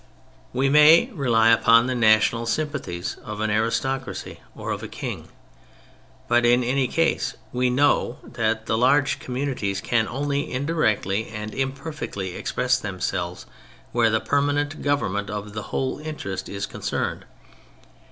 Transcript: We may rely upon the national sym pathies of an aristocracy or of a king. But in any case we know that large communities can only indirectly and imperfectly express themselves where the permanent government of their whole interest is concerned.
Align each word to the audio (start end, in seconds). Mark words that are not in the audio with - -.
We 0.51 0.67
may 0.67 1.11
rely 1.13 1.49
upon 1.51 1.85
the 1.85 1.93
national 1.93 2.47
sym 2.47 2.69
pathies 2.69 3.19
of 3.19 3.39
an 3.39 3.51
aristocracy 3.51 4.39
or 4.55 4.71
of 4.71 4.81
a 4.81 4.87
king. 4.87 5.27
But 6.27 6.43
in 6.43 6.63
any 6.63 6.87
case 6.87 7.35
we 7.53 7.69
know 7.69 8.17
that 8.23 8.67
large 8.67 9.19
communities 9.19 9.79
can 9.79 10.07
only 10.07 10.51
indirectly 10.51 11.27
and 11.27 11.53
imperfectly 11.53 12.35
express 12.35 12.79
themselves 12.79 13.45
where 13.91 14.09
the 14.09 14.19
permanent 14.19 14.81
government 14.81 15.29
of 15.29 15.53
their 15.53 15.61
whole 15.61 15.99
interest 15.99 16.49
is 16.49 16.65
concerned. 16.65 17.25